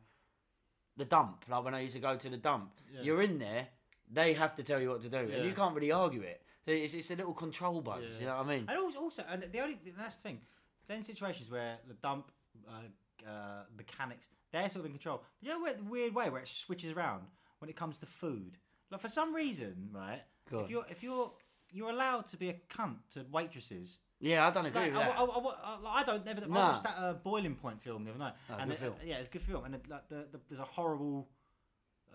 [0.97, 1.45] the dump.
[1.49, 3.03] Like when I used to go to the dump, Yeah.
[3.03, 3.69] you're in there.
[4.13, 5.37] They have to tell you what to do, Yeah.
[5.37, 6.43] and you can't really argue it.
[6.67, 8.19] It's, it's a little control buzz.
[8.21, 8.67] You know what I mean?
[8.69, 10.41] And also, and the only that's the thing.
[10.89, 12.31] Then situations where the dump
[12.69, 15.23] uh, uh, mechanics they're sort of in control.
[15.41, 17.23] But you know where the weird way where it switches around
[17.61, 18.59] when it comes to food.
[18.91, 20.23] Like for some reason, right?
[20.51, 20.65] Go on.
[20.65, 21.33] If you're if you're
[21.73, 23.99] you're allowed to be a cunt to waitresses.
[24.23, 25.19] Yeah, I don't agree Like, with I, that.
[25.19, 26.43] I, I, I- I don't never.
[26.43, 26.69] I Nah.
[26.73, 28.35] watched that uh, Boiling Point film the other night.
[28.51, 28.95] Oh, and good it- film.
[29.05, 29.65] yeah, it's a good film.
[29.65, 31.29] And it, like the, the, there's a horrible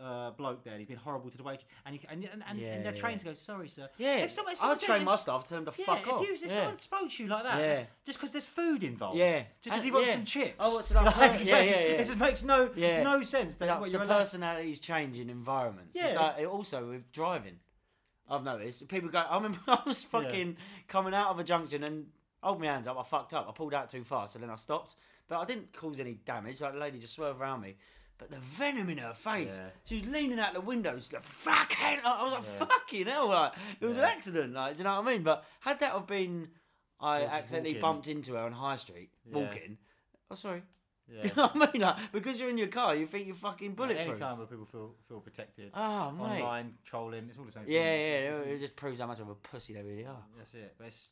[0.01, 0.77] uh, bloke there.
[0.77, 2.99] He's been horrible to the waitress, and, he, and, and, and, Yeah, and they're yeah.
[2.99, 5.62] trained to go, "Sorry, sir." Yeah, if someone, if I'd train my staff to tell
[5.63, 6.21] them to yeah, fuck if off.
[6.27, 6.49] You, if Yeah.
[6.49, 7.84] someone spoke to you like that, Yeah.
[8.05, 9.39] just because there's food involved, Yeah.
[9.62, 10.55] just because he And- wants some chips.
[10.60, 11.05] Oh, what's it like?
[11.17, 11.77] Like, Yeah, yeah, yeah.
[11.77, 13.03] It just makes no Yeah.
[13.03, 13.55] no sense.
[13.55, 15.95] That Like, what the you're allowed- personalities change in environments.
[15.95, 16.19] It's Yeah.
[16.19, 17.60] like, also with driving.
[18.29, 19.19] I've noticed people go.
[19.19, 22.08] I remember I was fucking coming out of a junction and
[22.41, 22.97] hold my hands up.
[22.99, 23.47] I fucked up.
[23.47, 24.95] I pulled out too fast, and then I stopped.
[25.27, 26.62] But I didn't cause any damage.
[26.62, 27.75] Like the lady just swerved around me.
[28.17, 29.60] But the venom in her face.
[29.62, 29.69] Yeah.
[29.84, 30.95] She was leaning out the window.
[30.97, 32.65] She's like, "Fucking!" I was like, Yeah.
[32.65, 33.51] "Fucking hell!" Like
[33.82, 34.54] it was an accident.
[34.54, 35.23] Like, do you know what I mean?
[35.23, 36.47] But had that have been,
[36.99, 37.82] I Yeah, accidentally walking.
[37.82, 39.36] bumped into her on High Street Yeah.
[39.39, 39.78] walking.
[40.32, 40.63] Oh, sorry.
[41.08, 41.23] Yeah.
[41.23, 41.82] You know what I mean?
[41.82, 44.08] Like, because you're in your car, you think you're fucking bulletproof.
[44.10, 46.41] Any time where people feel feel protected, Oh, mate.
[46.41, 47.63] online trolling, it's all the same.
[47.67, 47.99] Yeah, thing.
[47.99, 48.39] yeah, It's- yeah.
[48.41, 50.23] it's- It just proves how much of a pussy they really are.
[50.38, 50.73] That's it.
[50.78, 51.12] But it's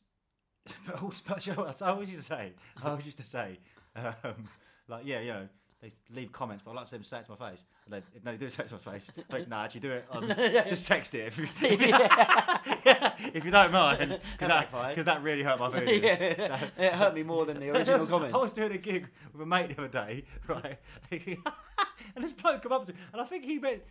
[0.86, 2.54] but also, but you I always used to say.
[2.82, 3.58] I always used to say,
[3.94, 4.48] um,
[4.88, 5.48] like, yeah, you know,
[5.84, 7.62] they leave comments, but I like to see them say it to my face.
[7.84, 10.06] And they, if they do say it to my face, like, nah, actually do it.
[10.10, 10.26] On,
[10.68, 14.96] just text it if you, if you, don't mind, because that, backfired.
[14.96, 16.02] 'cause that really hurt my feelings.
[16.02, 18.34] Yeah, it hurt me more than the original was- comment.
[18.34, 20.78] I was doing a gig with a mate the other day, right?
[21.10, 23.82] and this bloke come up to me, and I think he meant.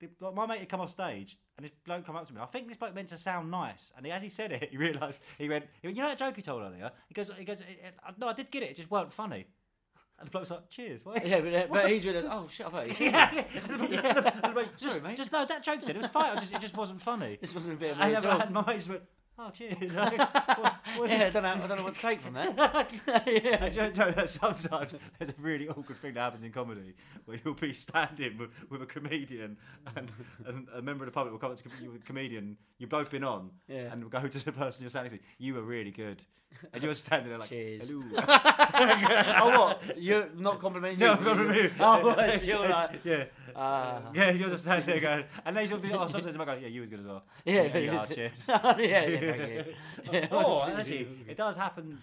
[0.00, 2.38] the- like, My mate had come off stage, and this bloke come up to me.
[2.40, 4.68] and I think this bloke meant to sound nice, and he, as he said it,
[4.70, 7.30] he realised he went, he went, "You know that joke you told earlier?" He goes,
[7.38, 8.70] "He goes, "Eh, eh, no, I did get it.
[8.72, 9.46] It just weren't funny."
[10.18, 11.26] And the bloke's like, "Cheers." What?
[11.26, 13.06] Yeah, but, uh, but he's realised, oh shit, I've heard you.
[13.06, 13.42] yeah, yeah.
[13.50, 15.16] The just, mate.
[15.16, 16.36] just no, that joke said it was fine.
[16.36, 17.38] I just, it just wasn't funny.
[17.40, 18.40] This wasn't a bit of me and, at all.
[18.40, 19.02] and my mate just went,
[19.38, 21.48] "Oh, cheers." What- what- Yeah, I don't know.
[21.64, 22.58] I don't know what to take from that.
[23.08, 26.94] I don't know that sometimes there's a really awkward thing that happens in comedy
[27.24, 29.56] where you'll be standing with, with a comedian
[29.96, 30.10] and,
[30.46, 32.90] and a member of the public will come up to you with a comedian you've
[32.90, 33.90] both been on Yeah.
[33.92, 36.22] and will go to the person you're standing next to you were really good
[36.72, 37.88] and you're standing there like Cheers.
[37.88, 39.98] hello oh, what?
[39.98, 41.18] You're not complimenting no you?
[41.18, 43.24] I'm gonna move Oh, well, you're like, yeah
[43.56, 44.02] ah.
[44.14, 46.54] yeah you're just standing there going and then you'll be oh sometimes I might go
[46.54, 49.62] yeah you was good as well Yeah, yeah, yeah, cheers yeah, yeah.
[50.12, 51.98] Yeah, or actually it does happen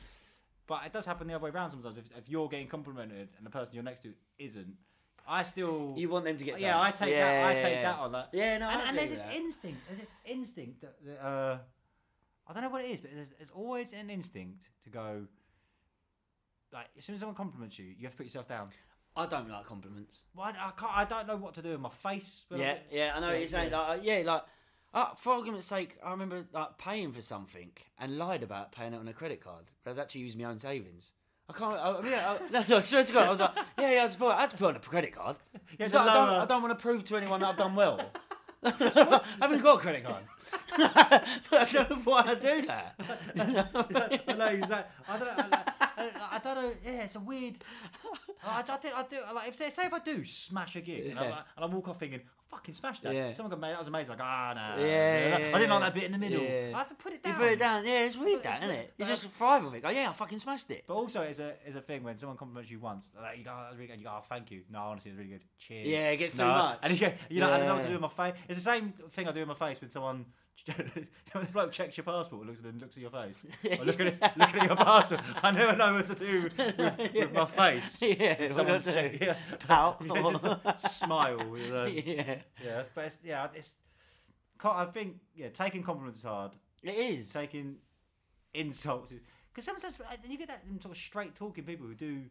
[0.67, 3.45] but it does happen the other way around sometimes if, if you're getting complimented and
[3.45, 4.75] the person you're next to isn't
[5.27, 6.81] I still You want them to get yeah.
[6.81, 7.57] I take Yeah, that.
[7.57, 8.29] I take that on that.
[8.33, 9.35] Yeah, no, and, and there's this that.
[9.35, 9.79] instinct.
[9.87, 11.57] There's this instinct that, that uh,
[12.47, 15.27] I don't know what it is, but there's, there's always an instinct to go.
[16.73, 18.69] Like as soon as someone compliments you, you have to put yourself down.
[19.15, 20.23] I don't like compliments.
[20.35, 20.97] Well, I, I can't.
[20.97, 22.45] I don't know what to do with my face.
[22.49, 23.71] but- Yeah, yeah, I know what you're saying.
[23.71, 23.77] yeah.
[23.79, 24.43] Like, uh, yeah, like,
[24.93, 28.97] uh, for argument's sake, I remember like paying for something and lied about paying it
[28.97, 29.65] on a credit card.
[29.85, 31.11] I was actually using my own savings.
[31.49, 31.75] I can't.
[31.75, 34.03] I, I, yeah, I, no, no, I swear to God, I was like, yeah, yeah,
[34.03, 34.21] I just.
[34.21, 35.35] I had to put it on a credit card.
[35.79, 37.57] Yeah, It's like, I, don't, lower- I don't want to prove to anyone that I've
[37.57, 37.99] done well.
[38.63, 40.23] I haven't got a credit card.
[40.77, 42.95] but I don't know why I do that.
[44.29, 45.05] I know exactly.
[45.09, 45.45] I don't know.
[45.57, 45.63] I,
[45.97, 46.73] I, I don't know.
[46.83, 47.55] Yeah, it's a weird.
[48.43, 48.89] I, I do.
[48.95, 49.17] I do.
[49.35, 51.87] Like if they, say if I do smash a gig and, I, and I walk
[51.87, 53.13] off thinking, fucking smashed that.
[53.15, 53.31] Yeah.
[53.31, 53.71] Someone got made.
[53.71, 54.11] That was amazing.
[54.11, 54.85] Like ah no.
[54.85, 56.43] Yeah, I didn't like that bit in the middle.
[56.43, 56.71] yeah.
[56.75, 57.33] I have to put it down.
[57.33, 57.85] You put it down.
[57.85, 58.93] Yeah, it's weird, that, isn't it?
[58.97, 59.81] You just thrive with it.
[59.81, 60.83] Go, yeah, I fucking smashed it.
[60.87, 63.51] But also, it's a it's a thing when someone compliments you once, like you go,
[63.55, 63.99] oh, that's really good.
[63.99, 64.61] You go, oh, thank you.
[64.69, 65.41] No, honestly, it's really good.
[65.57, 65.87] Cheers.
[65.87, 66.47] Yeah, it gets too No.
[66.49, 66.79] much.
[66.83, 68.35] And you, go, you know, I don't know what to do with my face.
[68.47, 70.25] It's the same thing I do with my face when someone.
[70.67, 70.75] know,
[71.41, 73.43] the bloke checks your passport and looks at and looks at your face.
[73.79, 75.21] Or looking at looking at your passport.
[75.41, 77.99] I never know what to do with, with my face.
[77.99, 79.17] Yeah, When someone's do I do?
[79.17, 79.35] check- yeah.
[79.67, 80.03] Pout.
[80.05, 81.49] yeah, just a smile.
[81.49, 82.35] With, uh, Yeah.
[82.63, 83.75] Yeah, but it's, yeah, it's.
[84.63, 86.51] I think yeah, taking compliments is hard.
[86.83, 87.31] It is.
[87.33, 87.77] Taking
[88.53, 89.13] insults
[89.51, 92.23] because sometimes uh, you get that them sort of straight talking people who do.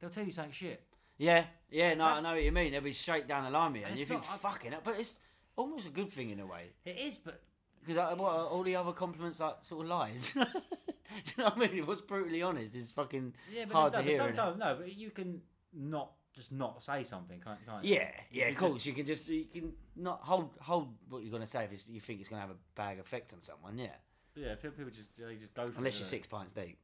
[0.00, 0.82] They'll tell you something shit.
[1.18, 2.72] Yeah, yeah, no, That's- I know what you mean.
[2.72, 4.82] They'll be straight down the line with you, And and you think, not- fucking hell.
[4.84, 5.18] But it's
[5.56, 6.72] almost a good thing in a way.
[6.84, 7.40] It is, but
[7.80, 10.32] Because uh, what, are all the other compliments like sort of lies.
[10.34, 11.86] Do you know what I mean?
[11.86, 14.18] What's brutally honest is fucking yeah, but hard no, to but hear.
[14.18, 15.40] sometimes no, but you can
[15.72, 17.94] not just not say something, can't, can't you?
[17.96, 18.84] Yeah, yeah, of course.
[18.86, 22.00] You can just you can not hold hold what you're going to say if you
[22.00, 23.78] think it's going to have a bad effect on someone.
[23.78, 23.88] Yeah,
[24.34, 25.98] Yeah, people people just they just go for unless it.
[26.00, 26.78] you're six pints deep.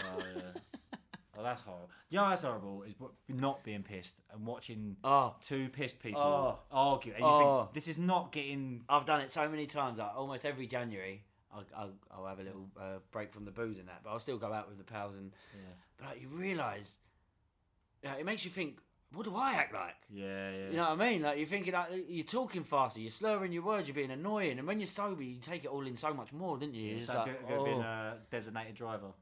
[0.00, 0.60] Oh yeah.
[1.38, 1.90] Oh, that's horrible.
[2.08, 2.82] You know, that's horrible.
[2.84, 2.94] Is
[3.28, 5.36] not being pissed and watching Oh.
[5.44, 6.58] two pissed people Oh.
[6.72, 7.62] argue, and you Oh.
[7.64, 8.84] think this is not getting.
[8.88, 9.98] I've done it so many times.
[9.98, 13.78] Like almost every January, I'll, I'll, I'll have a little uh, break from the booze
[13.78, 15.14] and that, but I'll still go out with the pals.
[15.14, 15.30] And
[15.98, 17.00] but like, you realise,
[18.02, 18.78] you know, it makes you think.
[19.12, 19.94] what do I act like?
[20.12, 20.66] Yeah, yeah.
[20.70, 21.22] You know what I mean?
[21.22, 24.66] Like you're thinking, like, you're talking faster, you're slurring your words, you're being annoying, and
[24.66, 26.90] when you're sober, you take it all in so much more, didn't you?
[26.90, 29.12] Yeah, It's so like, have you ever been oh, a designated driver?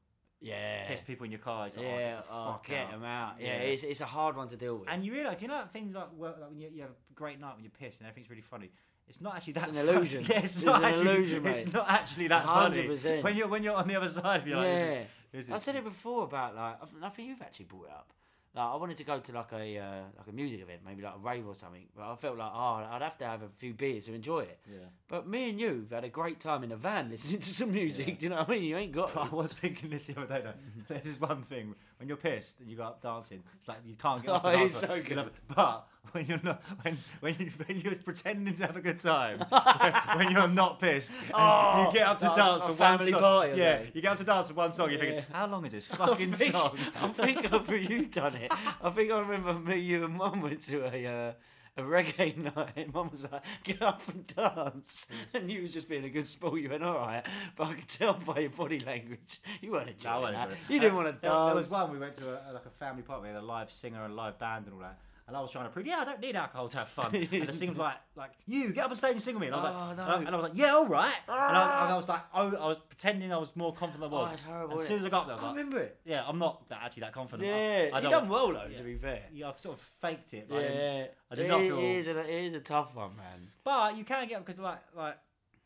[0.40, 1.60] yeah, Piss people in your car.
[1.64, 1.88] Like, yeah, oh,
[2.22, 2.90] get the oh, get out.
[2.90, 3.34] them out.
[3.40, 3.52] Yeah, Yeah.
[3.62, 4.88] It's, it's a hard one to deal with.
[4.90, 7.40] And you realise, you know, things like, work, like when you, you have a great
[7.40, 8.70] night when you're pissed and everything's really funny.
[9.08, 9.68] It's not actually that.
[9.68, 10.24] an fun- illusion.
[10.28, 11.08] Yeah, it's, It's not an actually.
[11.10, 12.88] illusion, it's not actually that funny.
[12.88, 13.22] 100%.
[13.22, 15.46] When you're when you're on the other side, of you're like, yeah, this is, this
[15.46, 18.12] is, I said it before about like I think you've actually brought it up.
[18.54, 21.14] Like I wanted to go to like a uh, like a music event, maybe like
[21.16, 23.74] a rave or something, but I felt like oh I'd have to have a few
[23.74, 24.58] beers to enjoy it.
[24.70, 24.78] Yeah.
[25.08, 28.20] But me and you've had a great time in a van listening to some music.
[28.20, 28.62] Do you know what I mean?
[28.62, 29.16] You ain't got.
[29.16, 30.42] I was thinking this the other day.
[30.44, 30.52] Though.
[30.88, 33.42] There's this one thing when you're pissed and you go up dancing.
[33.58, 35.30] It's like you can't get off the Oh, dance so good.
[35.54, 39.38] But when you're not, when when you when you're pretending to have a good time,
[40.16, 43.20] when you're not pissed, and Oh, you get up to dance for one family song.
[43.20, 44.90] party yeah, you get up to dance for one song.
[44.90, 46.78] You're thinking, how long is this fucking I think, song?
[47.00, 48.52] I think I've you done it.
[48.82, 51.32] I think I remember me, you, and Mum went to a uh,
[51.76, 52.92] a reggae night.
[52.94, 56.60] Mum was like, "Get up and dance," and you was just being a good sport.
[56.60, 57.24] You went, "All right,"
[57.56, 60.72] but I could tell by your body language you weren't No, enjoying wasn't that.
[60.72, 61.22] You didn't Uh, want to dance.
[61.46, 63.22] There was one we went to a, like a family party.
[63.22, 64.98] We had a live singer and live band and all that.
[65.26, 67.14] And I was trying to prove, yeah, I don't need alcohol to have fun.
[67.14, 69.46] and the singer was like, like, you get up on stage and sing with me.
[69.46, 70.04] And I was like, Oh, and, no.
[70.04, 71.14] I, and I was like, yeah, all right.
[71.26, 74.02] And, I was, and I was like, oh, I was pretending I was more confident
[74.10, 74.28] than I was.
[74.30, 75.78] Oh, it's horrible, And as soon as I got there, I was I like, remember
[75.80, 75.98] it.
[76.04, 77.48] yeah, I'm not that, actually that confident.
[77.48, 78.66] Yeah, I, I you done well though.
[78.70, 78.76] yeah.
[78.76, 79.22] To be fair.
[79.32, 80.46] Yeah, I've sort of faked it.
[80.46, 81.78] But I Yeah, didn't, I did it, not feel.
[81.78, 83.48] it is a, it is a tough one, man.
[83.64, 85.16] But you can get up because like like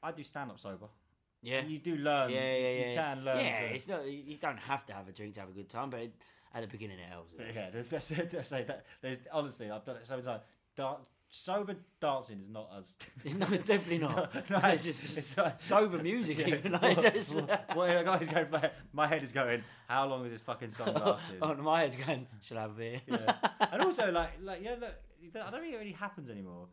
[0.04, 0.86] I do stand up sober.
[1.42, 1.62] Yeah.
[1.64, 2.30] You do learn.
[2.30, 2.88] yeah, yeah, yeah.
[2.90, 3.44] You can learn.
[3.44, 4.06] Yeah, to, it's not.
[4.06, 6.12] You don't have to have a drink to have a good time, but it,
[6.54, 7.34] at the beginning it helps.
[7.38, 8.30] Yeah, that's, that's it.
[8.30, 8.66] That's it.
[8.66, 10.42] That, there's, honestly, I've done it so many times.
[10.76, 10.96] Dan-
[11.30, 12.94] sober dancing is not as.
[13.36, 14.34] no, it's definitely not.
[14.50, 16.38] No, it's just it's sober music.
[16.38, 16.48] Yeah.
[16.48, 17.34] Even like this.
[17.34, 19.62] what, what the guy's going, my, my head is going.
[19.88, 21.38] How long is this fucking song lasting?
[21.42, 22.26] oh, my head's going.
[22.42, 23.00] Should I have a beer?
[23.06, 23.34] yeah.
[23.72, 24.94] And also, like, like yeah, look,
[25.34, 26.68] I don't think it really happens anymore.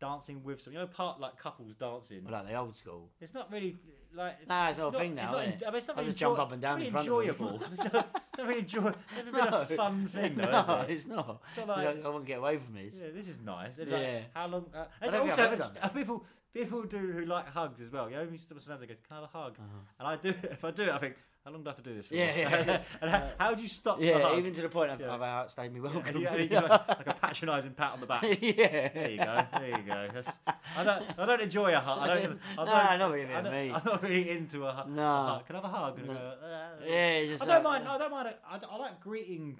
[0.00, 2.22] Dancing with some, you know, part like couples dancing.
[2.24, 3.08] Well, like the old school.
[3.20, 3.76] It's not really
[4.14, 4.46] like.
[4.48, 5.62] Nah, it's not a thing now, It's not, is it?
[5.66, 7.38] I mean, it's not I really just jump up and down really in front of
[7.60, 7.72] them.
[7.72, 8.92] it's not, it's not really enjoy.
[9.16, 9.60] Never been No.
[9.60, 10.50] a fun thing, though.
[10.50, 10.90] no, it?
[10.92, 11.42] it's not.
[11.48, 12.94] It's not It's like- like, I won't get away from this.
[13.02, 13.76] Yeah, this is nice.
[13.78, 13.96] It's Yeah.
[13.98, 14.66] like, how long?
[14.74, 18.08] Uh, it's also, done people people do who like hugs as well.
[18.08, 18.52] You know, Mr.
[18.54, 19.58] Sansa goes, "Can I have a hug?"
[19.98, 20.30] And I do.
[20.44, 22.14] If I do it, I think, how long do I have to do this for?
[22.14, 22.80] Yeah, yeah, yeah.
[23.00, 24.00] and how, how do you stop?
[24.00, 24.38] Yeah, hug?
[24.38, 25.14] even to the point of Yeah.
[25.14, 26.16] I've outstayed me welcome.
[26.20, 28.22] You, and like, like a patronising pat on the back.
[28.42, 28.88] Yeah.
[28.88, 29.46] There you go.
[29.58, 30.08] There you go.
[30.12, 30.38] That's,
[30.76, 31.04] I don't.
[31.18, 31.98] I don't enjoy a hug.
[32.00, 32.22] I don't.
[32.24, 33.72] Even, I don't, not really I don't, me.
[33.72, 35.02] I'm not really into a, hu- No.
[35.02, 35.46] a hug.
[35.46, 35.98] Can I have a hug?
[36.06, 36.12] No.
[36.14, 37.88] go, "Uh." Yeah, just I don't like- mind.
[37.88, 38.28] I don't mind.
[38.28, 39.58] a- I, I like greeting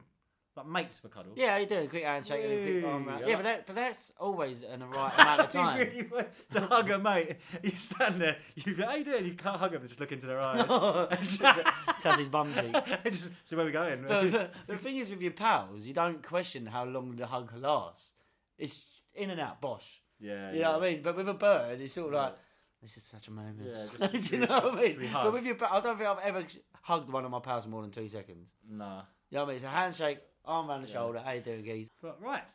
[0.59, 1.33] like mates for cuddle.
[1.37, 3.27] Yeah, you do a quick handshake and a quick arm around.
[3.27, 5.79] Yeah, but that, but that's always in the right amount of If you time.
[5.79, 9.25] really want to hug a mate, you stand there, you how you doing?
[9.27, 10.65] You can't hug them, just look into their eyes.
[11.19, 11.61] And just-
[12.03, 12.77] Touch his bum cheek.
[13.05, 14.05] just, so where we going?
[14.07, 17.51] but, but the thing is, with your pals, you don't question how long the hug
[17.57, 18.13] lasts.
[18.59, 20.01] It's in and out, bosh.
[20.21, 21.03] yeah, You know what I mean?
[21.03, 22.37] But with a bird, it's sort of like,
[22.83, 23.63] this is such a moment.
[23.65, 25.11] Yeah, just- Do you know what I mean?
[25.13, 26.45] But with your, I don't think I've ever
[26.83, 28.49] hugged one of my pals more than two seconds.
[28.71, 29.03] Nah.
[29.31, 29.57] You know what I mean?
[29.57, 31.21] It's a handshake, arm around the shoulder.
[31.25, 31.91] How you doing, geese?
[32.03, 32.53] But right,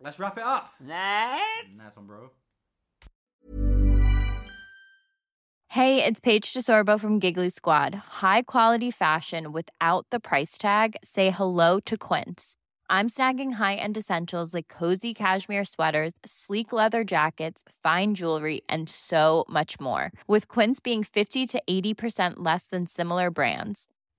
[0.00, 0.72] let's wrap it up.
[0.80, 1.38] Nah.
[1.76, 2.30] Nice one, bro.
[5.68, 7.94] Hey, it's Paige DeSorbo from Giggly Squad.
[7.94, 10.96] High quality fashion without the price tag.
[11.02, 12.54] Say hello to Quince.
[12.88, 19.46] I'm snagging high-end essentials like cozy cashmere sweaters, sleek leather jackets, fine jewelry, and so
[19.48, 20.12] much more.
[20.28, 23.88] With Quince being 50 to 80% less than similar brands.